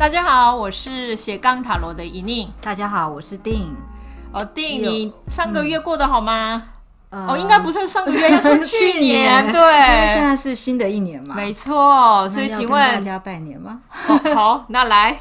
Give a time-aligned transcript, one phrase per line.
[0.00, 2.50] 大家好，我是斜杠塔罗的怡宁。
[2.62, 3.70] 大家好，我是定。
[4.32, 6.62] 哦，定，你上个月过得好吗？
[7.10, 9.44] 嗯、哦，应该不是上个月，要说去年。
[9.52, 11.34] 对，因为现在是新的一年嘛。
[11.34, 13.82] 没错，所以请问大家拜年吗？
[14.08, 15.20] 哦、好，那来，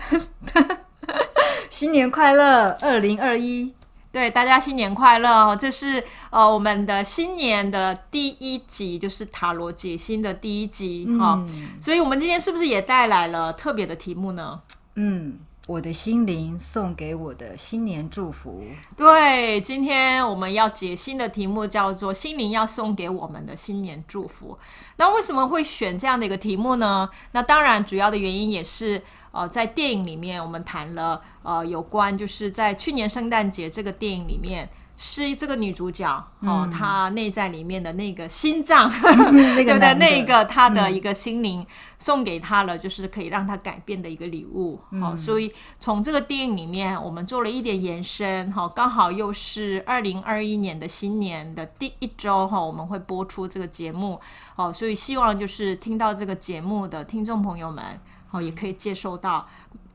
[1.70, 3.74] 新年快乐，二零二一。
[4.12, 5.56] 对，大家新年快乐哦！
[5.56, 11.48] 这是呃我们的新年的第一集，就是塔罗解心的第一集哈、嗯哦。
[11.80, 14.62] 所以我们今天是不是也带来了特别的题目呢？
[14.96, 15.38] 嗯，
[15.70, 18.64] 我的心灵送给我的新年祝福。
[18.98, 24.58] 对，今天我们要解新的题目叫做“心灵要送给我们的新年祝福”。
[24.98, 27.08] 那为什么会选这样的一个题目呢？
[27.34, 29.04] 那当然，主要的原因也是。
[29.32, 34.68] 呃，在电影里面，我们谈了呃有关，就是在去年圣诞节这个电影里面，
[35.02, 36.06] 是这个女主角
[36.42, 39.94] 哦、呃，她内在里面的那个心脏，嗯、 对不对？
[39.94, 41.66] 那个她的一个心灵
[41.98, 44.78] 送给她了，就是可以让她改变的一个礼物。
[45.00, 48.52] 好、所以从这个电影里面，我们做了一点延伸。
[48.52, 54.16] 好、呃，刚好又是二零二一年的新年的第一周哈、呃，我们会播出这个节目。
[54.58, 57.98] 哦、呃，所以希望就是听到这个节目的听众朋友们。
[58.28, 59.48] 好，也可以接受到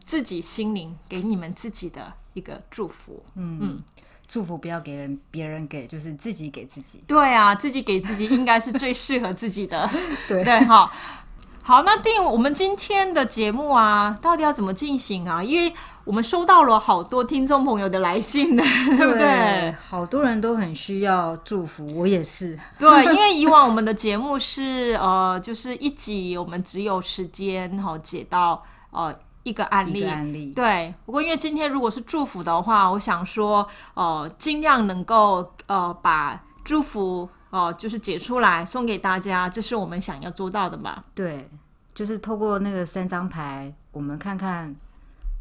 [0.06, 3.22] 自己心灵给你们自己的一个祝福。
[3.36, 3.82] 嗯嗯，
[4.26, 7.02] 祝福不要给人，别人给，就是自己给自己。
[7.06, 9.88] 对啊，自己给自己应该是最适合自己的。
[10.28, 10.90] 对 对，好，
[11.62, 15.42] 好，那定我们今天的节目啊，到底要怎么进行啊？
[15.42, 15.72] 因为
[16.04, 18.62] 我们收到了好多听众朋友的来信呢，
[18.96, 19.72] 对不对？
[19.72, 22.58] 好多人都很需要祝福，我也是。
[22.78, 29.14] 对，因为以往我们的节目是呃，就是一集我们只有时间哈解到呃
[29.44, 30.52] 一个案例，案例。
[30.52, 41.04] 对，不过因为今天如果是祝福的话，我想说呃尽量能够呃把祝福哦、呃、就是解出来送给大家，这是我们想要做到的嘛。
[41.14, 41.48] 对，
[41.94, 44.74] 就是透过那个三张牌，我们看看。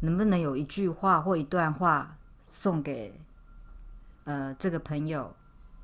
[0.00, 2.14] 能不能有一句话或一段话
[2.46, 3.18] 送给
[4.24, 5.34] 呃这个朋友？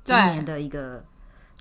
[0.03, 1.03] 今年的一个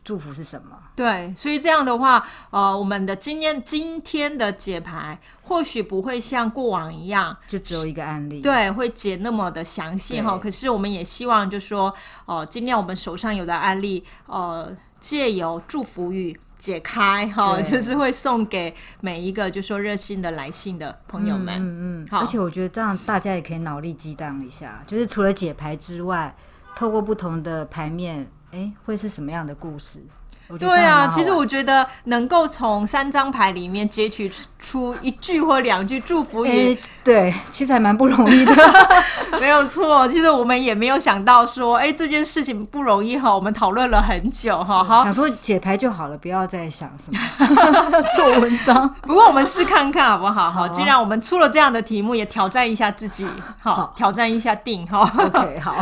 [0.03, 0.77] 祝福是什么？
[0.97, 10.37] 对，所以这样的话，呃，我们的今天今天的解牌或许不会像过往一样，就只有一个案例，对，会解那么的详细哈。
[10.39, 11.89] 可是我们也希望，就说
[12.27, 16.39] 哦、呃，今天我们手上有的案例，呃，借由祝福语。
[16.60, 21.55] 解开哈、哦，就是会送给每一个就说热心的来信的朋友们。
[21.56, 26.37] 嗯嗯，好，而且我觉得这样大家也可以脑力激荡一下，就是除了解牌之外，
[26.77, 30.03] 透过不同的牌面，哎，会是什么样的故事？
[30.59, 34.28] 对啊，其实我觉得能够从三张牌里面截取
[34.59, 38.53] 出一句或两句祝福语，欸、对，其实还蛮不容易的。
[39.41, 43.33] 没有错，其实我们也没有想到说，哎、欸，这件事情不容易哈。
[43.33, 48.93] 我们讨论了很久哈，好，想说解牌就好了，不要再想什么 做文章。
[49.03, 50.50] 不过我们试看看好不好？
[50.50, 53.25] 好，既然我们出了这样的题目，也挑战一下自己，
[53.62, 55.09] 好，好挑战一下定哈。
[55.16, 55.77] OK，好。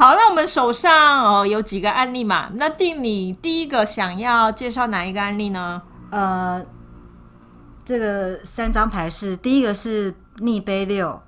[0.00, 2.50] 好，那我们手上哦有几个案例嘛？
[2.54, 5.82] 那定你第一个想要介绍哪一个案例呢？
[6.10, 6.64] 呃，
[7.84, 11.20] 这个三张牌是第一个是逆杯六，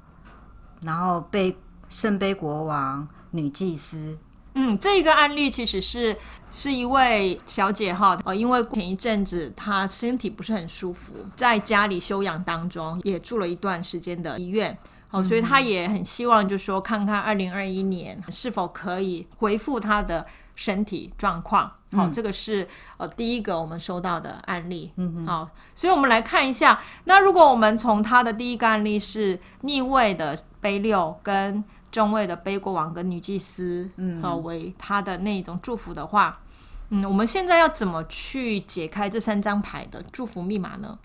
[0.85, 1.55] 然后被
[1.91, 4.17] 圣杯国王女祭司。
[4.55, 6.17] 嗯，这一个案例其实是
[6.51, 14.79] 是一位小姐哈，呃，因为前一阵子她身体不是很舒服，在家里休养当中，也住了一段时间的医院。
[15.13, 21.71] 哦，所以他也很希望，就是说，看看二零二一年是否可以恢复他的身体状况。
[21.95, 24.91] 好、这个是呃第一个我们收到的案例。
[24.97, 36.41] 嗯好、哦，所以我们来看一下，那如果我们从他的第一个案例是逆位的杯六跟正位的杯国王跟女祭司，嗯，呃，为他的那一种祝福的话，
[36.89, 40.99] 嗯，我们现在要怎么去解开这三张牌的祝福密码呢？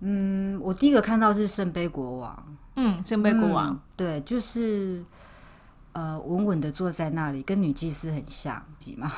[0.00, 2.56] 嗯，我第一个看到是圣杯国王。
[2.76, 5.02] 嗯，圣杯国王、嗯，对，就是
[5.92, 8.62] 呃，稳稳的坐在那里，跟女祭司很像，
[8.98, 9.10] 吗？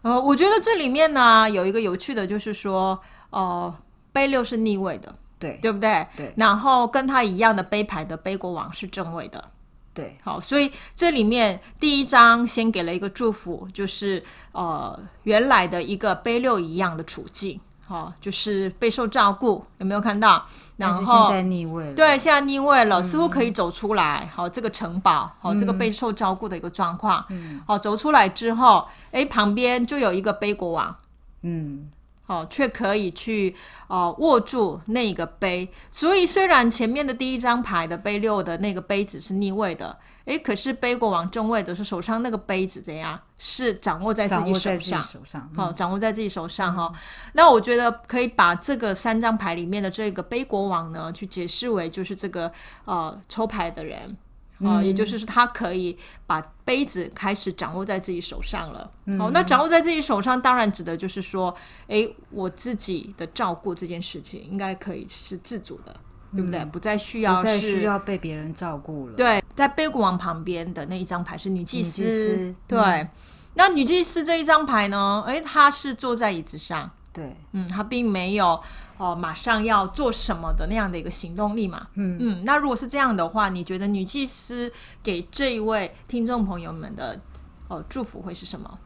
[0.00, 2.98] 呃，我觉得这里面呢有一个有趣的，就是说，
[3.28, 3.74] 呃，
[4.12, 6.06] 杯六是逆位的，对，对不对？
[6.16, 6.32] 对。
[6.38, 9.50] 然后跟他一样的杯牌的杯国王是正位的，
[9.92, 10.16] 对。
[10.22, 14.22] 好，所以这里面第一张先给了一个祝福，就是
[14.52, 17.60] 呃，原来的一个杯六一样的处境。
[17.86, 20.44] 好、哦，就是备受照顾，有没有看到？
[20.76, 24.28] 然后现在逆位了，对，现在逆位了，嗯、似乎可以走出来。
[24.34, 27.24] 好、哦，这个城堡，好、哦，这个备受照顾的一个状况。
[27.28, 30.96] 嗯，好、哦，走出来之后，哎，旁边就有一个背国王。
[31.42, 31.88] 嗯，
[32.26, 33.54] 哦，却可以去
[33.88, 35.70] 哦握住那个杯。
[35.90, 43.20] 所以虽然前面的第一张牌的杯六的那个杯子是逆位的，诶，可是杯国王正位的是手上那个杯子怎样？
[43.36, 47.00] 是掌握在自己手上，手上，好、嗯，掌握在自己手上哈、嗯。
[47.34, 52.50] 那我觉得可以把这个三张牌里面的这个杯国王呢，去解释为就是这个
[52.86, 54.16] 呃抽牌的人。
[54.64, 55.96] 啊、呃，也就是说，他可以
[56.26, 58.90] 把杯子开始掌握在自己手上了。
[59.04, 61.54] 嗯、哦，那掌握在自己手上，当然指的就是说，
[61.88, 65.94] 诶，我自己的照顾这件事情应该可以是自主的，
[66.32, 66.64] 嗯、对不对？
[66.66, 69.14] 不再需要是需要被别人照顾了。
[69.14, 72.02] 对，在杯国王旁边的那一张牌是女祭司。
[72.02, 73.08] 祭司对、嗯，
[73.54, 75.22] 那女祭司这一张牌呢？
[75.26, 76.90] 诶，她是坐在椅子上。
[77.12, 78.60] 对，嗯，她并没有。
[78.96, 81.88] 哦，马上要做什么的那样的一个行动力嘛？
[81.94, 87.20] 嗯嗯，那如果是这样的话，你觉得女祭司给这一位听众朋友们的
[87.66, 88.78] 哦祝福会是什么？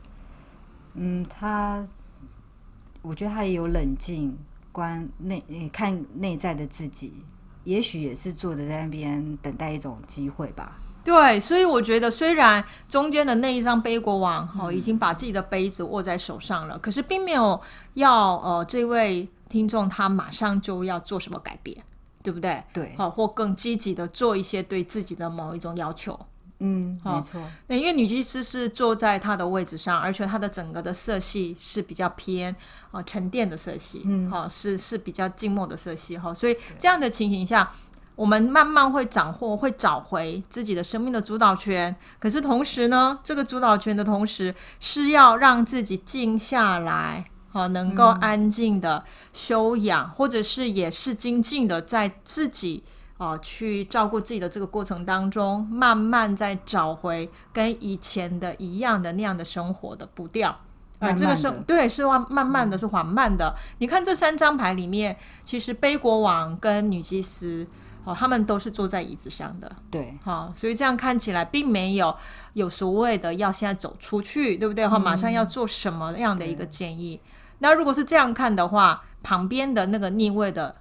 [0.95, 1.87] 嗯，他，
[3.03, 4.35] 我觉得他也有冷静
[4.73, 7.13] 观内，看内在的自己，
[7.65, 10.79] 也许也是坐着在那边等待一种机会吧。
[11.05, 17.61] 对，所以我觉得虽然中间的那一张杯国王哦已经把自己的杯子握在手上了，嗯、可是并没有
[17.93, 19.29] 要呃这位。
[19.49, 21.77] 听众他马上就要做什么改变，
[22.23, 22.63] 对不对？
[22.73, 26.19] 对，好，或更积极的做一些对自己的某一种要求。
[26.61, 27.41] 嗯，没错。
[27.69, 32.55] 那因为女祭司是坐在她的位置上，而且她的整个的色系是比较偏
[32.91, 36.35] 啊沉淀的色系，嗯，好，是是比较静默的色系哈。
[36.35, 37.71] 所以这样的情形下，
[38.17, 41.95] 我们慢慢会掌握，会找回自己的生命的主导权。
[42.19, 47.31] 可是同时呢，这个主导权的同时是要让自己静下来。
[47.51, 49.03] 好，能够安静的
[49.33, 52.85] 休养，嗯，或者是也是精进的，在自己
[53.17, 60.57] 啊去照顾自己的这个过程当中，慢慢再找回跟以前的一样的那样的生活的步调。
[60.99, 63.77] 啊这个是对是慢慢慢的是缓慢的，嗯。
[63.79, 67.65] 你看这三张牌里面，其实杯国王跟女祭司
[68.03, 69.71] 哦，他们都是坐在椅子上的。
[69.93, 72.13] 对，好，所以这样看起来并没有
[72.55, 74.89] 有所谓的要现在走出去，对不对？
[74.89, 77.21] 哈，嗯，马上要做什么样的一个建议？
[77.59, 80.77] 那如果是这样看的话，旁边的那个逆位的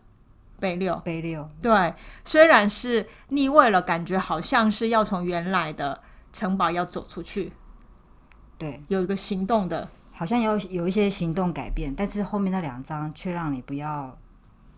[0.59, 1.94] 背六，背六，对，
[2.24, 6.01] 虽然是逆位了，感觉好像是要从原来的
[6.31, 7.51] 城堡要走出去，
[8.57, 14.18] 对，有一个行动的，好像有有一些行动改变，但是后面那两张却让你不要。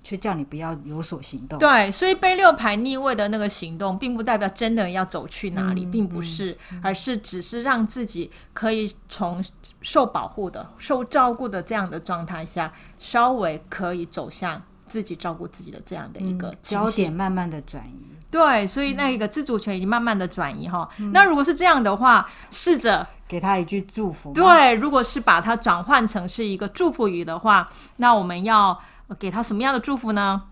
[0.02, 1.60] 却叫你不要有所行动。
[1.60, 9.44] 对，所以背六牌逆位的那个行动，并不代表真的要走去哪里，嗯、并不是、嗯，而是只是让自己可以从
[9.82, 18.10] 受保护的、受照顾的这样的状态下，稍微可以走向自己照顾自己的这样的一个、嗯、焦点，慢慢的转移。
[18.32, 21.12] 对，所以那个自主权已经慢慢的转移哈、嗯。
[21.12, 24.32] 那如果是这样的话，试着给他一句祝福。
[24.34, 28.80] 对，如果是把它转换成是一个祝福语的话，那我们要。
[29.18, 30.44] 给他什么样的祝福呢？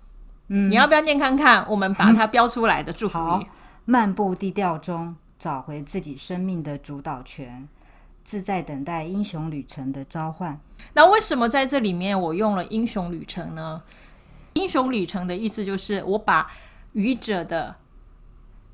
[0.47, 1.63] 嗯，你要不要念看看？
[1.69, 3.21] 我们把它标出来的祝福语。
[3.21, 3.39] 好，
[3.85, 7.69] 漫步低调中，找回自己生命的主导权，
[8.27, 10.59] 自在等待英雄旅程的召唤。
[10.93, 13.81] 那为什么在这里面我用了英雄旅程呢？
[14.51, 16.51] 英雄旅程的意思就是我把
[16.91, 17.73] 愚者的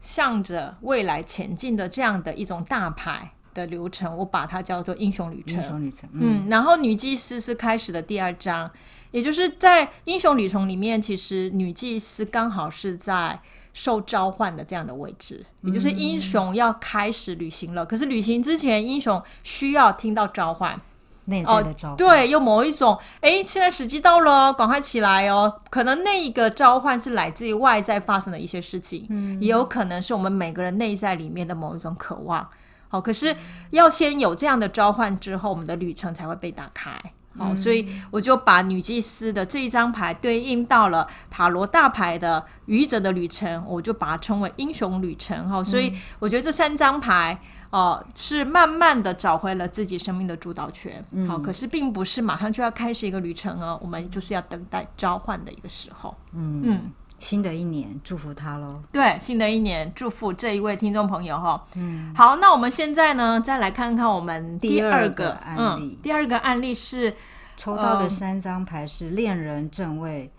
[0.02, 5.58] 向着未来前进的这样的一种大牌的流程，我把它叫做英雄旅程。
[5.58, 8.72] 英雄旅程，嗯，嗯，然后女祭司是开始的第二章。
[9.12, 13.40] 也就是在英雄旅程里面，其实女祭司刚好是在
[13.74, 17.86] 受召唤的这样的位置，也就是英雄要开始旅行了。
[17.86, 20.80] 可是旅行之前，英雄需要听到召唤，
[21.26, 21.98] 内在的召唤。
[21.98, 25.62] 对，有某一种，哎，现在时机到了，赶快起来哦。
[25.70, 32.48] 可能那一个召唤是来自于外在发生的一些事情，嗯，也有可能是我们每个人内在里面的某一种渴望。
[32.88, 33.36] 好，可是
[33.72, 36.92] 要先有这样的召唤之后，我们的旅程才会被打开。
[37.38, 45.50] 好，所以我就把女祭司的这一张牌对应到了塔罗大牌的愚者的旅程，我就把它称为英雄旅程。
[45.50, 47.40] 哈，所以我觉得这三张牌
[47.72, 51.04] 哦、呃，是慢慢的找回了自己生命的主导权。
[51.28, 56.16] 好，可是并不是马上就要开始一个旅程哦，我们就是要等待召唤的一个时候。
[56.34, 56.92] 嗯嗯。
[57.24, 58.84] 新的一年，祝福他喽！
[58.92, 61.66] 对，新的一年，祝福这一位听众朋友哈。
[61.76, 65.98] 嗯，好，那我们现在呢，再来看看我们第二个，案例。
[65.98, 67.16] 嗯，第二个案例是
[67.56, 70.32] 抽到的三张牌是恋人正位、嗯、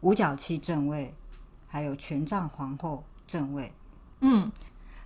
[0.00, 1.14] 五角七正位，
[1.68, 3.72] 还有权杖皇后正位。
[4.20, 4.50] 嗯，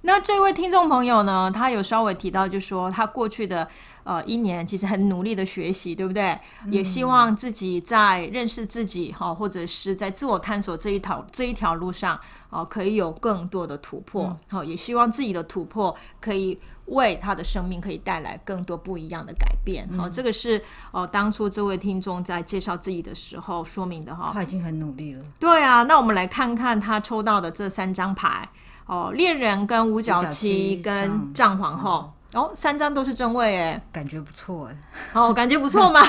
[0.02, 3.68] 那这位听众朋友呢，他有稍微提到，就说他过去的
[4.04, 6.38] 呃一年其实很努力的学习，对不对？
[6.64, 12.14] 嗯、也希望自己在认识自己哈，或者是在自我探索这一条这一条路上
[12.48, 14.24] 啊、呃，可以有更多的突破。
[14.48, 19.88] 好、嗯，也希望自己的突破可以为他的生命可以带来更多不一样的改变。
[19.98, 20.62] 好、嗯，这个是
[20.92, 24.30] 哦当初这位听众在介绍自己的时候说明的哈。
[24.32, 25.24] 他已经很努力了。
[25.40, 28.48] 对啊，那我们来看看他抽到的这三张牌。
[28.88, 34.76] 哦，恋人跟五角七跟藏皇后，哦，三张都是正位哎，感觉不错哎。
[35.12, 36.00] 哦，感觉不错嘛？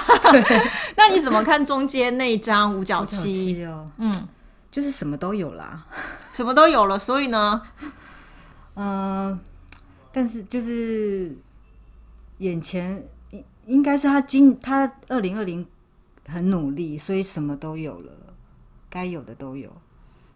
[0.96, 3.66] 那你怎么看中间那一张五角七？
[3.66, 4.28] 哦，嗯，
[4.72, 5.86] 就是什么都有啦，
[6.32, 7.62] 什么都有了，所以呢，
[8.76, 9.40] 嗯、呃，
[10.14, 11.38] 但是就是
[12.38, 15.68] 眼前应应该是他今他二零二零
[16.30, 18.12] 很努力，所以什么都有了，
[18.90, 19.70] 该有的都有。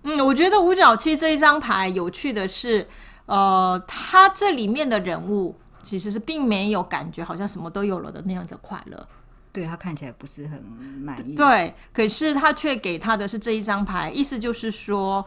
[0.03, 2.87] 嗯，我觉得五角七这一张牌有趣的是，
[3.25, 9.07] 呃，它这里面的人物其实是并没有感觉好像什么都有了的那样的快乐，
[9.51, 11.35] 对，他看起来不是很满意。
[11.35, 15.25] 对，可是他却给他的是这一张牌，意思就是说，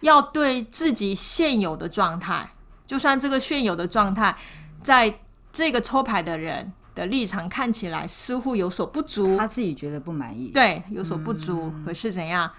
[0.00, 2.50] 要对自己现有的状态，
[2.86, 4.36] 就算这个现有的状态，
[4.82, 5.20] 在
[5.52, 12.50] 这个抽牌的人的立场看起来似乎有所不足，他自己觉得不满意，对，有所不足，嗯、可是怎样？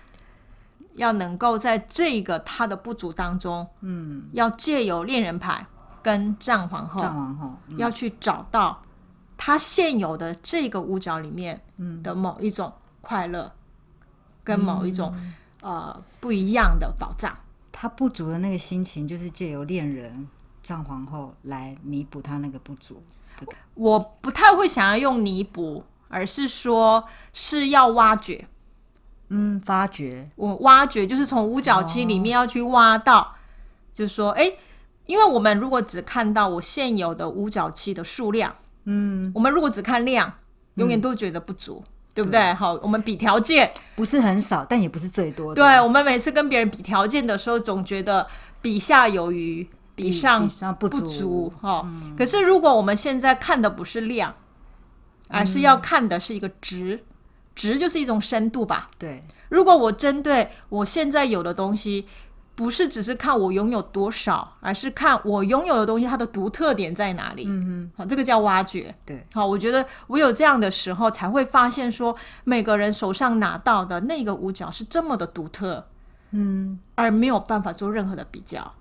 [1.00, 5.66] 要能够在这个他的不足当中，嗯，要借由恋人牌
[6.04, 8.84] 跟战皇后，战皇后、嗯、要去找到
[9.38, 11.60] 他现有的这个五角里面
[12.04, 13.52] 的某一种快乐，嗯、
[14.44, 17.34] 跟某一种、嗯、呃不一样的宝藏。
[17.72, 20.28] 他不足的那个心情，就是借由恋人
[20.62, 23.02] 战皇后来弥补他那个不足。
[23.74, 28.46] 我不太会想要用弥补，而是说是要挖掘。
[29.30, 33.28] 嗯，发掘我挖掘就是从五角七里面要去挖到，哦、
[33.94, 34.52] 就是说，哎，
[35.06, 38.56] 因为我们如果只看到我现有的五角七的数量，
[38.86, 40.34] 嗯，我们如果只看量，
[40.76, 42.40] 永远都觉得不足，嗯、对不对？
[42.40, 45.62] 对好，我们比条件不是很少，但也不是最多的。
[45.62, 48.26] 对，我们每次跟别人比条件的时候，总觉得
[48.64, 51.54] 比下有余，比上不足。
[51.62, 54.34] 哈，可是如果我们现在看的不是量，
[55.28, 57.04] 而是要看的是一个值。
[57.60, 58.90] 嗯值就是一种深度吧。
[58.98, 62.08] 对，如果我针对我现在有的东西，
[62.56, 67.44] 不是只是看我拥有多少，而是看我拥有的东西它的独特点在哪里。
[67.48, 68.96] 嗯嗯，好，这个叫挖掘。
[69.06, 75.86] 对，好，我觉得我有这样的时候，才会发现说，每个人手上拿到的那个五角是这么的独特，
[76.32, 78.74] 嗯，而没有办法做任何的比较。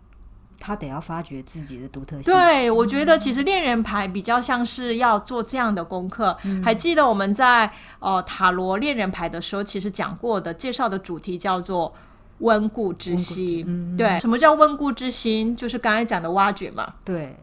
[0.61, 2.33] 他得要发掘自己的独特性。
[2.33, 6.37] 对，我觉得其实恋人牌比较像是要做这样的功课。
[6.45, 11.93] 嗯、还记得我们在呃塔罗恋人牌的时候，其实讲过的介绍的主题叫做
[12.39, 13.65] 温故知新。
[13.67, 15.55] 嗯、对，什么叫温故知新？
[15.57, 16.95] 就是刚才讲的挖掘嘛。
[17.05, 17.37] 对，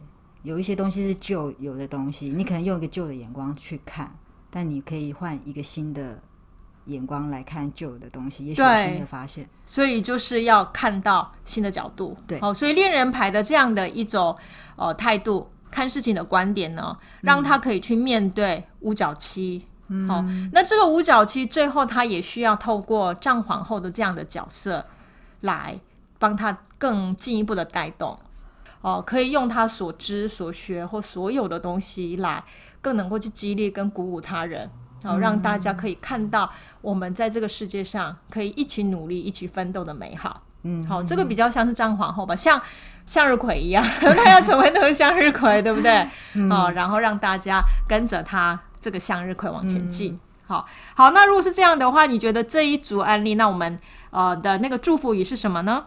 [0.43, 4.13] 有一些东西是旧有的东西，你可能用一个旧的眼光去看，
[4.49, 6.19] 但你可以换一个新的。
[6.85, 9.47] 眼光来看旧的东西，也许有新的发现。
[9.65, 12.15] 所以就是要看到新的角度。
[12.27, 14.35] 对，哦，所以恋人牌的这样的一种
[14.75, 19.65] 呃态度，看事情的观点呢，让他可以去面对五角七。
[19.87, 24.85] 嗯，好，那这个五角七最后他也需要透过丈皇后的这样的角色
[25.41, 25.79] 来
[26.17, 28.17] 帮他更进一步的带动。
[28.81, 32.43] 哦，可以用他所知所学或所有的东西来
[32.81, 34.69] 更能够去激励跟鼓舞他人。
[35.05, 40.41] 好，让大家可以看到我们在这个世界上可以一起努力、一起奋斗的美好。
[40.63, 42.59] 嗯，好，这个比较像是张皇后吧，像
[43.05, 46.07] 向日葵一样， 他要成为那个向日葵，对不对？
[46.33, 50.13] 嗯，然后让大家跟着他这个向日葵往前进。
[50.13, 55.85] 嗯，好，好，那如果是这样的话，你觉得这一组案例，那我们呃的那个祝福语是什么呢？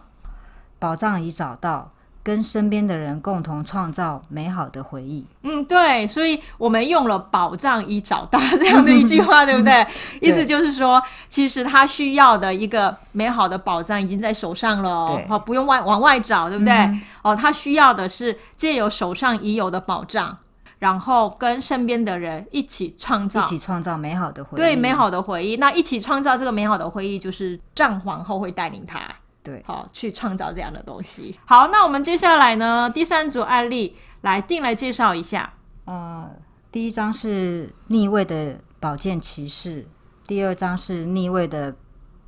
[0.79, 1.91] 宝藏已找到。
[2.29, 5.25] 跟身边的人共同创造美好的回忆。
[5.41, 9.83] 嗯，对，所以我们用了“宝藏已找到” 这样的一句话，对不对？
[10.21, 16.71] 意思就是说，其实他需要的一个美好的宝藏已经在手上了，哦，好，不用外往外找，对不对？
[16.71, 20.37] 嗯、哦，他需要的是借由手上已有的宝藏，
[20.77, 24.55] 然后跟身边的人一起创造，一起创造美好的回忆。
[24.55, 25.55] 对，美好的回忆。
[25.57, 29.01] 那一起创造这个美好的回忆，就是藏皇后会带领他。
[29.49, 31.39] 对，好，去创造这样的东西。
[31.45, 35.53] 好，那我们接下来呢，第三组案例来定来介绍一下。
[35.85, 36.29] 呃，
[36.71, 39.87] 第一张是逆位的宝剑骑士，
[40.27, 41.75] 第二张是逆位的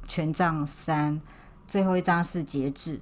[0.08, 1.22] 权杖三，
[1.68, 3.00] 最后一张是节制。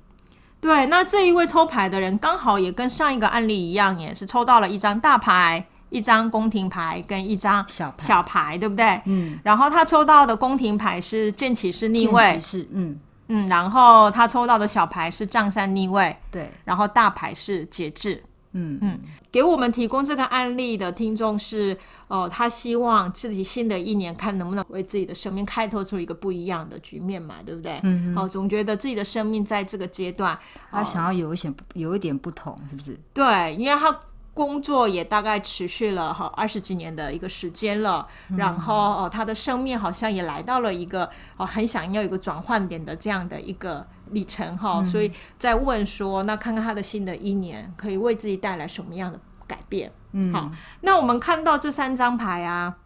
[0.60, 9.02] 对，那这一位抽牌的人刚好也跟上一个案例一样，也是抽到了一张大牌、一张宫廷牌跟一张小牌小牌，对不对？
[9.06, 9.40] 嗯。
[9.46, 13.00] 然后他抽到的宫廷牌是剑骑士逆位，是嗯。
[13.30, 18.22] 嗯，然后他抽到的小牌是杖三逆位，对，然后大牌是节制。
[18.54, 19.00] 嗯嗯，
[19.32, 27.80] 给我们提供这个案例的听众是，呃，他希望自己新的一年看能不能为自己的生命开拓出一个不一样的局面嘛，对不对？
[27.84, 30.36] 嗯，哦，总觉得自己的生命在这个阶段，
[30.72, 33.00] 他想要有一些有一点不同，是不是？
[33.14, 33.96] 对，因为他。
[34.40, 49.92] 工作也大概持续了哈二十几年的一个时间了，嗯、然后哦，他的生命好像也来到了一个哦很想要有一个转换点的这样的一个里程哈，嗯、所以在问说，那看看他的新的一年可以为自己带来什么样的改变？
[50.14, 52.78] 嗯，好，那我们看到这三张牌啊，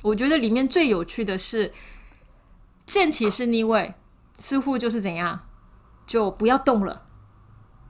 [0.00, 1.74] 我觉得里面最有趣的是
[2.86, 3.92] 剑骑士逆位，
[4.38, 5.40] 似乎就是怎样，
[6.06, 7.02] 就不要动了，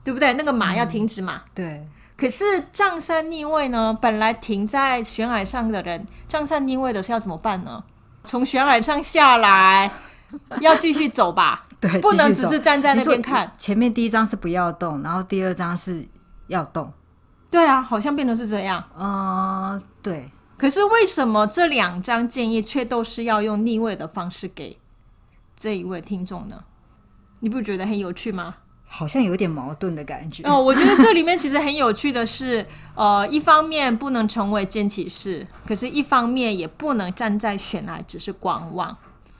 [0.03, 0.33] 对不对？
[0.33, 1.87] 那个马要停止嘛，嗯、对。
[2.17, 3.97] 可是杖三逆位呢？
[4.01, 7.83] 本来停在悬崖上的人，杖三逆位的是要怎么办呢？
[8.23, 9.91] 从悬崖上下来，
[10.61, 11.65] 要继续走吧？
[11.79, 13.51] 对，不能只是站在那边看。
[13.57, 16.07] 前面第一张是不要动，然后第二张是
[16.47, 16.91] 要动。
[17.51, 18.83] 对啊，好像变得是这样。
[18.97, 20.29] 嗯、呃，对。
[20.57, 24.79] 可是为什么这两张建议却都是要用逆位的方式给
[25.55, 26.63] 这一位听众呢？
[27.41, 28.55] 你不觉得很有趣吗？
[28.97, 30.57] 好像有点矛盾的感觉哦。
[30.57, 38.95] 我觉得这里面其实很有趣的是， 呃，一方面不能成为剑骑士，可是一方面也不能站在悬崖只是观望。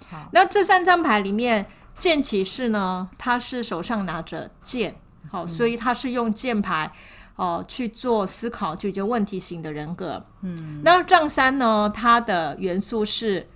[0.09, 1.65] 好，那这三张牌里面，
[1.97, 4.93] 剑骑士呢，他是手上拿着剑，
[5.31, 6.91] 好，所以他是用剑牌
[7.37, 10.21] 哦、呃、去做思考、解决问题型的人格。
[10.41, 13.47] 嗯，那杖三呢，它的元素是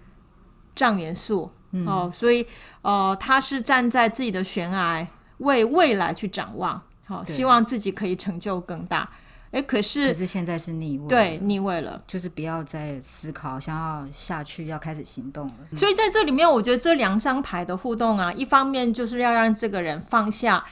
[0.73, 1.51] 杖元素，
[1.85, 2.47] 哦、所以
[2.83, 5.05] 呃，他是站在自己的悬崖。
[5.39, 9.09] 为未来去展望，好，希望自己可以成就更大。
[9.51, 15.53] 哎，可是可是现在是逆位，对，逆位了，就是不要再思考，想要下去，要开始行动了。
[15.75, 20.63] 所以在这里面，我觉得这两张牌的互动啊，一方面就是要让这个人放下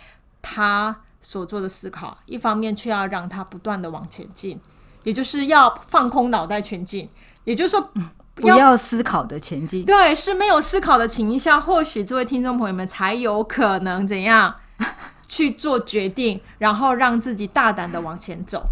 [0.42, 4.60] 他所做的思考，一方面却要让他不断的往前进，
[5.04, 7.10] 也就是要放空脑袋前进。
[7.46, 7.90] 也就是说。
[8.38, 14.54] 嗯不要思考的前进，对，是没有思考的情况下，或许这位听众朋友们才有可能怎样
[15.28, 18.64] 去做决定，然后让自己大胆的往前走。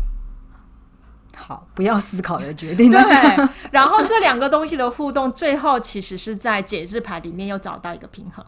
[1.36, 2.91] 好，不要思考的决定。
[2.91, 8.45] 对， 然后这两个东西的互动，最后其实是在解制牌里面又找到一个平衡。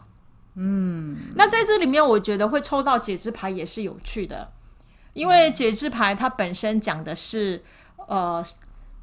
[0.54, 4.52] 嗯，那在这里面，我觉得会抽到解制牌也是有趣的，
[5.14, 7.64] 因为解制牌它本身讲的是
[8.06, 8.44] 呃。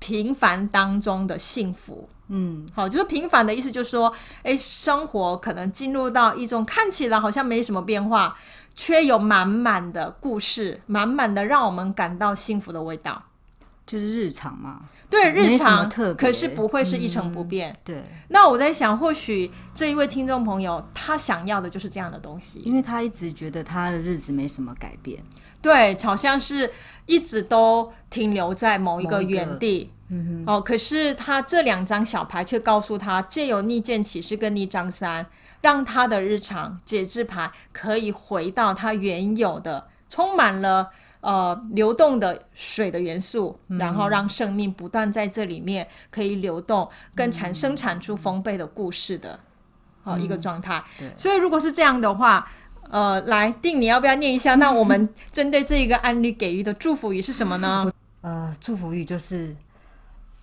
[0.05, 8.37] 平凡当中的幸福，嗯，好，就是平凡的意思，就是说，哎，生活可能进入到一种看起来好像没什么变化，
[8.75, 13.19] 却有满满的故事，满满的让我们感到幸福的味道，
[13.87, 14.81] 就是日常嘛。
[15.09, 17.71] 对，日常，可是不会是一成不变。
[17.71, 18.03] 嗯，对。
[18.27, 25.23] 那我在想，或许这一位听众朋友他想要的就是这样的东西，因为他一直觉得他的日子没什么改变。
[25.61, 26.71] 对，好像是
[27.07, 29.91] 一直都停留在某一个原地。
[30.09, 30.53] 嗯哼。
[30.53, 35.25] 哦，可是他这两张小牌却告诉他，借由逆剑骑士跟逆张三，
[35.61, 40.89] 让他的日常节制牌可以回到他原有的，充满了
[41.21, 49.39] 呃流动的水的元素，嗯、然后让生命不断在这里面可以流动，跟产生产出丰沛的故事的，
[50.03, 50.83] 哦、嗯、一个状态。
[50.99, 51.11] 对。
[51.17, 52.47] 所以如果是这样的话。
[52.87, 54.53] 呃，来定，你要不要念一下？
[54.55, 57.91] 那我们针对这一个案例给予的祝福语是什么呢？
[58.21, 59.55] 呃，祝福语就是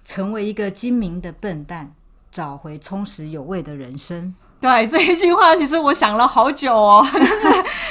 [0.05, 1.93] 成为一个精明的笨蛋，
[2.31, 4.35] 找回充实有味的人生。
[4.61, 7.49] 对，这一句话其实我想了好久哦， 就是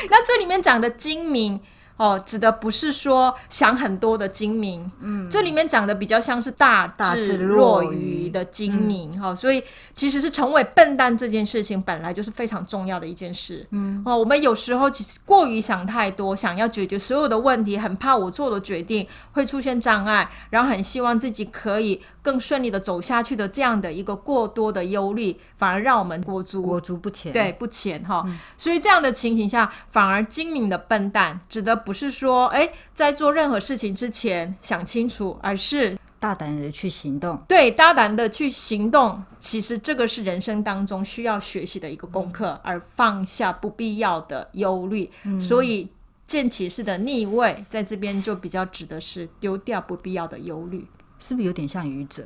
[0.09, 1.59] 那这里面讲的精明。
[2.01, 6.87] 哦，指的不是说想很多的精明，嗯，这里面讲的比较像是大
[7.21, 31.90] 智若愚的精明，哈、嗯哦，所以其实是成为笨蛋这件事情本来就是非常重要的一件事，嗯，哦，我们有时候其实过于想太多，想要解决所有的问题，很怕我做的决定会出现障碍，然后很希望自己可以更顺利的走下去的这样的一个过多的忧虑，反而让我们裹足裹足不前，对，不前哈，哦嗯、所以这样的情形下，反而精明的笨蛋指的不。
[31.91, 37.37] 不是说，哎，在做任何事情之前想清楚，而是大胆的去行动。
[37.49, 45.11] 对，大胆的去行动，其实这个是人生当中需要学习的一个功课，嗯、而放下不必要的忧虑。
[45.25, 45.89] 嗯、所以，
[46.25, 50.87] 剑骑士的逆位在这边就比较指的是丢掉不必要的忧虑，
[51.19, 52.25] 是不是有点像愚者？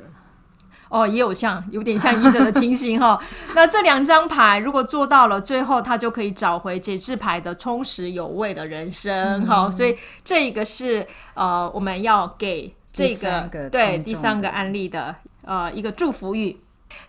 [0.88, 3.18] 哦，也有像有点像医生的情形哈。
[3.54, 9.66] 那这两张牌如果做到了，最后他就可以找回解制牌的充实有味的人生哈。
[9.66, 16.56] 嗯、所以这个是呃，我们要给这个，个对第三个案例的呃一个祝福语。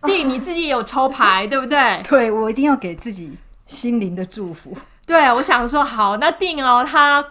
[0.04, 2.02] 弟，你自己也有抽牌 对不对？
[2.04, 3.38] 对，我一定要给自己
[3.68, 4.76] 心灵的祝福。
[5.06, 7.24] 对，我想说好，那定哦，他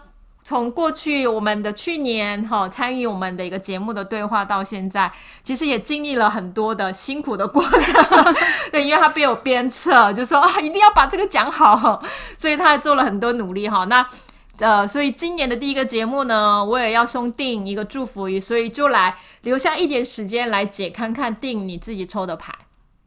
[0.47, 5.11] 从过去我们的去年哈、参与我们的一个节目的对话到现在，
[5.43, 8.01] 其实也经历了很多的辛苦的过程。
[8.71, 12.01] 对，因为他被我鞭策，就说啊，一定要把这个讲好，
[12.37, 13.83] 所以他还做了很多努力哈。
[13.83, 14.07] 那
[14.59, 22.55] 呃，所以今年的第一个节目呢，我也要送定一个祝福语，所以就来留下一点时间来解看看定你自己抽的牌，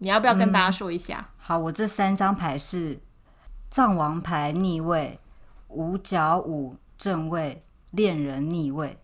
[0.01, 1.31] 你要不要跟大家说一下？
[1.39, 3.01] 好，我这三张牌是。
[3.71, 5.19] 藏王牌逆位，
[5.69, 8.99] 五角五正位，恋人逆位。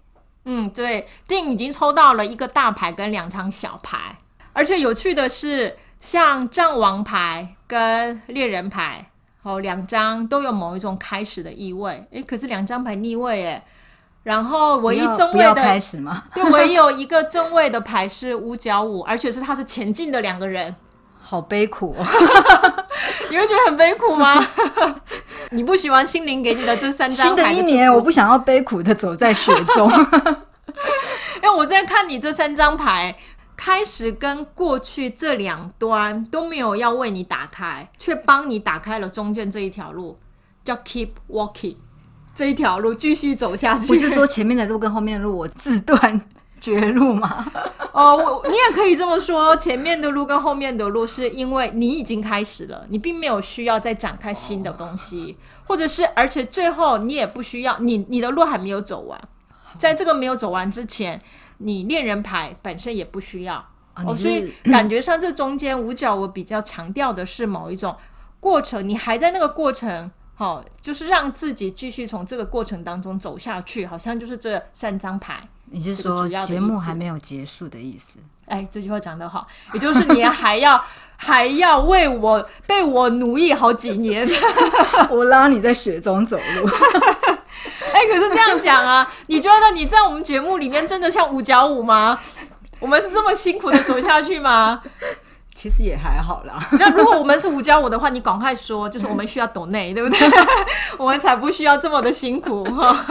[0.44, 4.18] 嗯，对，定已经抽到了一个大牌跟两张小牌，
[4.52, 9.11] 而且有趣的是，像战王牌跟猎人牌，
[9.42, 12.06] 哦，两张都有某一种开始的意味。
[12.11, 13.62] 诶，可是两张牌逆位，诶，
[14.24, 16.24] 然后唯一正位的开始吗？
[16.35, 20.76] 对，唯一有一个正位的牌是五角五，而且是它是前进的两个人。
[21.28, 22.06] 好悲苦哦，
[23.28, 24.46] 你会觉得很悲苦吗？
[25.50, 27.52] 你不喜欢心灵给你的这三张牌？
[27.52, 29.90] 新的一年，我不想要悲苦的走在雪中。
[31.42, 33.16] 因为我在看你这三张牌，
[33.56, 40.20] 开始跟过去这两端都没有要为你打开，却帮你打开了中间这一条路，
[40.62, 41.74] 叫 keep walking
[42.36, 43.88] 这一条路继续走下去。
[43.88, 46.20] 不是说前面的路跟后面的路我自断
[46.60, 47.44] 绝路吗？
[47.92, 59.18] 哦，我你也可以这么说，前面的路跟后面的路是因为你已经开始了，你并没有需要再展开新的东西，或者是而且最后你也不需要，你你的路还没有走完，
[59.78, 61.18] 在这个没有走完之前，
[61.58, 63.64] 你恋人牌本身也不需要
[64.04, 67.96] 哦，所以 感觉上这中间五角我比较强调的是某一种
[68.40, 75.48] 过程，你还在那个过程，好，就是让自己继续从这个过程当中走下去，好像就是这三张牌。
[75.70, 78.18] 你是说节目还没有结束的意思？
[78.46, 80.83] 哎，这句话讲得好，也就是你还要
[81.16, 84.29] 还要为我被我奴役好几年，
[85.11, 86.68] 我拉你在雪中走路。
[87.92, 92.20] 哎，可是这样讲啊，你觉得你在我们节目里面真的像五角舞吗？
[92.79, 94.81] 我们是这么辛苦的走下去吗？
[95.68, 96.64] 其实也还好啦。
[96.79, 100.18] 那如果我们是五加五的话，你赶快说，就是我们需要懂内，对不对？
[100.96, 103.05] 我们才不需要这么的辛苦哈。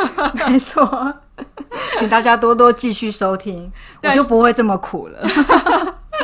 [0.48, 1.14] 没错。
[1.98, 3.70] 请大家多多继续收听，
[4.04, 5.28] 我就不会这么苦了。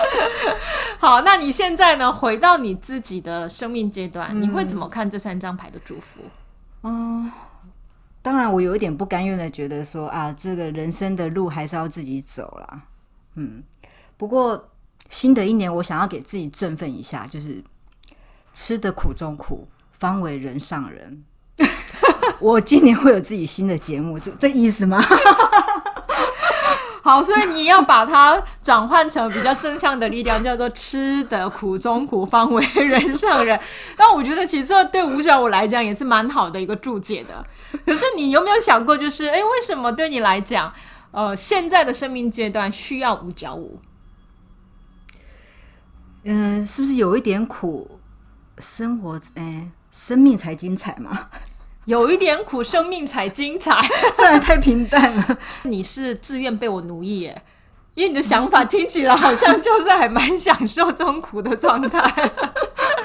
[1.00, 2.10] 好，那你现在呢？
[2.10, 6.22] 回到你自己的生命阶段，嗯、你会怎么看这三张牌的祝福？
[6.84, 7.30] 嗯，
[8.22, 12.82] 当然，我有一点不甘愿的觉得说啊，这个人生的路还是要自己走啦。
[13.36, 13.62] 嗯，
[14.16, 14.71] 不过
[15.12, 17.64] 新的一年，我想要给自己振奋一下，就是
[18.52, 19.68] 吃得苦中苦，
[20.00, 21.24] 方为人上人。
[22.40, 25.00] 我今年会有自己新的节目，这这意思吗？
[27.04, 33.60] 好，所以你要把它转换成比较正向的力量，叫做“吃得苦中苦，方为人上人”。
[33.98, 37.46] 但我觉得其实这对五角五来讲也是蛮好的一个注解的。
[37.86, 40.72] 可是你有没有想过，就是哎，为什么对你来讲，
[41.12, 43.80] 呃，现在的生命阶段需要五角五？
[46.24, 48.00] 嗯，是不是有一点苦，
[48.60, 51.30] 生活哎，生命才精彩嘛？
[51.86, 53.82] 有一点苦，生命才精彩，
[54.16, 55.38] 不然太平淡了。
[55.64, 57.42] 你是自愿被我奴役耶？
[57.96, 62.32] 因为你的想法听起来好像就是还蛮享受这种苦的状态。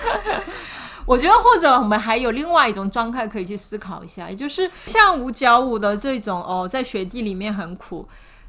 [1.07, 8.07] 我觉得，或者我们还有另外一种状态可以去思考一下，也就是像五角五的这种哦，在雪地里面很苦。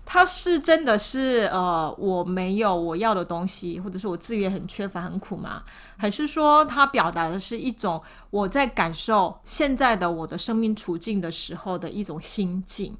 [0.09, 5.63] 他是真的是呃，我没有我要的东西，或者是我资源很缺乏很苦吗？
[5.97, 12.97] 还是说他表达的是一种我在感受现在的我的生命处境的时候的一种心境？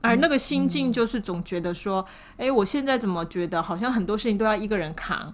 [0.00, 2.04] 而那个心境就是总觉得说，
[2.36, 5.32] 哎、我现在怎么觉得好像很多事情都要一个人扛，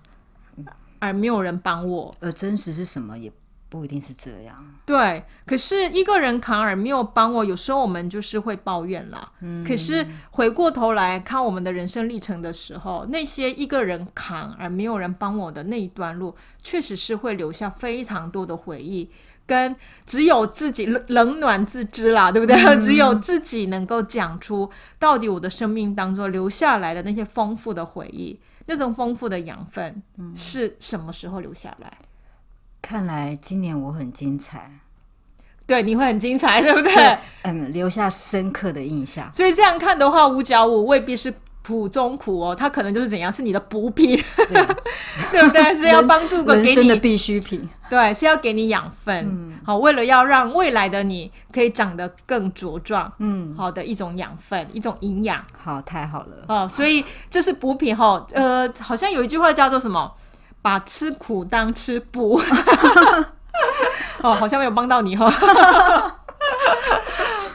[0.98, 2.14] 而没有人帮我？
[2.20, 3.32] 而真实是什么也？
[3.68, 5.24] 不一定是这样，对。
[5.44, 9.32] 可是一个人扛而没有帮我，有时候我们就是会抱怨啦。
[9.40, 19.10] 嗯，可是回过头来看我们的人生历程的时候，那些一个人扛而没有人帮我的那一段路，确实是会留下非常多的回忆，
[19.46, 19.74] 跟
[20.06, 22.56] 只有自己冷冷暖自知啦， 对不对？
[22.56, 30.02] 嗯，只有自己能够讲出到底我的生命当中留下来的那些丰富的回忆，那种丰富的养分
[30.36, 31.98] 是什么时候留下来？
[32.86, 34.70] 看来今年我很精彩，
[35.66, 37.18] 对，你会很精彩，对不对？
[37.42, 39.28] 嗯，留下深刻的印象。
[39.34, 41.34] 所以这样看的话，五角五未必是
[41.66, 44.66] 苦中苦哦，它可能就是怎样，是你的补品，对，
[45.32, 45.74] 对不对？
[45.76, 49.26] 是要帮助个给你的必需品，对，是要给你养分。
[49.32, 55.44] 嗯，好，为了要让未来的你可以长得更茁壮，嗯，好的一种养分，一种营养。
[55.60, 58.24] 好，太好了哦，所以这是补品哈。
[58.32, 60.14] 呃，好像有一句话叫做什么？
[60.66, 62.40] 把吃苦当吃补，
[64.20, 65.32] 哦，好像没有帮到你哈。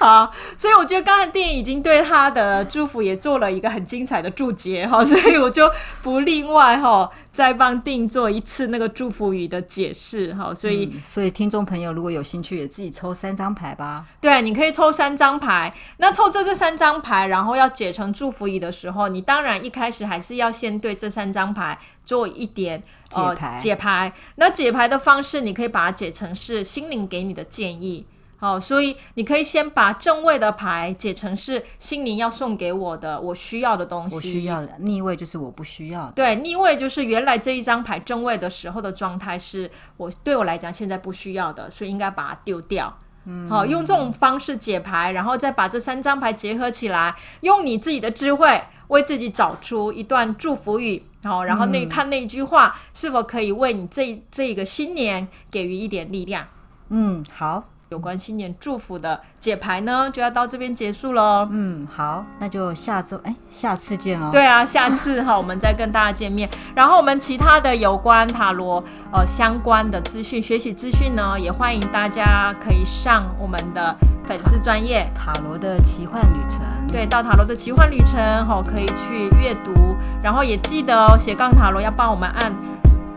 [0.02, 10.52] 好，所以我觉得刚才电影已经对他的祝福也做了一个很精彩的注解哈， 所以我就不另外哈再帮定做一次那个祝福语的解释哈。
[10.52, 14.04] 所以、嗯，所以听众朋友如果有兴趣，也自己抽三张牌吧。
[14.20, 15.72] 对，你可以抽三张牌。
[15.98, 23.58] 那抽这这三张牌，然后要解成祝福语的时候，你当然一开始还是要先对这三张牌做一点解牌、呃。
[23.60, 24.14] 解牌。
[24.38, 28.08] 那解牌的方式，你可以把它解成是心灵给你的建议。
[28.41, 34.15] 好，所以你可以先把正位的牌解成是心灵要送给我的，我需要的东西。
[34.15, 34.69] 我需要的。
[34.80, 36.13] 逆位就是我不需要的。
[36.13, 42.91] 对，逆位就是原来这一张牌正位的时候的状态是我对我来讲现在不需要的，所以应该把它丢掉。
[43.25, 51.06] 嗯，好，用这种方式解牌，然后再把这三张牌结合起来，用你自己的智慧为自己找出一段祝福语。
[51.23, 56.47] 好，然后那、嗯、看那句话是否可以为你这这个新年给予一点力量。
[56.89, 57.69] 嗯，好。
[57.91, 61.45] 有关新年祝福的解牌呢，就要到这边结束喽。
[61.51, 64.32] 嗯，好，那就下周哎，下次见喽。
[64.32, 66.49] 对啊，下次哈，我们再跟大家见面。
[66.73, 73.93] 然后我们其他的有关塔罗呃相关的资讯、学习资讯呢，也欢迎大家可以上我们的
[74.25, 76.62] 粉丝专业塔罗的奇幻旅程。
[76.88, 79.97] 对，到塔罗的奇幻旅程哈，可以去阅读。
[80.23, 82.56] 然后也记得哦，斜杠塔罗要帮我们按。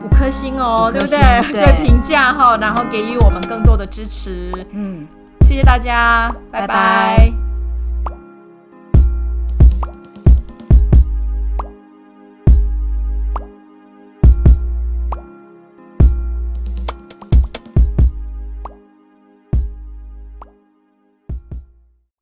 [0.05, 1.19] 五颗星哦，对不对？
[1.51, 4.53] 对，评价哈，然后给予我们更多的支持。
[4.73, 5.07] 嗯，
[5.49, 6.67] 谢谢大家，拜拜。
[6.67, 7.54] 拜拜。